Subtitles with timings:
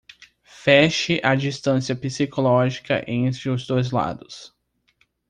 [0.63, 4.51] Feche a distância psicológica entre os dois lados